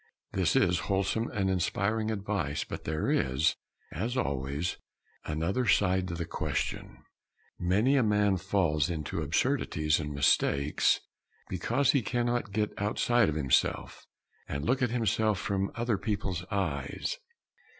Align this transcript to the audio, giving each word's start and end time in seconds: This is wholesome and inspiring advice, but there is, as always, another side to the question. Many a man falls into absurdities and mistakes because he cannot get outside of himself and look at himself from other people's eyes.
This 0.31 0.55
is 0.55 0.79
wholesome 0.89 1.29
and 1.29 1.47
inspiring 1.47 2.09
advice, 2.09 2.63
but 2.63 2.85
there 2.85 3.11
is, 3.11 3.55
as 3.91 4.17
always, 4.17 4.77
another 5.25 5.67
side 5.67 6.07
to 6.07 6.15
the 6.15 6.25
question. 6.25 7.03
Many 7.59 7.97
a 7.97 8.01
man 8.03 8.37
falls 8.37 8.89
into 8.89 9.21
absurdities 9.21 9.99
and 9.99 10.11
mistakes 10.11 11.01
because 11.49 11.91
he 11.91 12.01
cannot 12.01 12.51
get 12.51 12.73
outside 12.81 13.29
of 13.29 13.35
himself 13.35 14.07
and 14.47 14.65
look 14.65 14.81
at 14.81 14.89
himself 14.89 15.37
from 15.37 15.71
other 15.75 15.99
people's 15.99 16.45
eyes. 16.45 17.19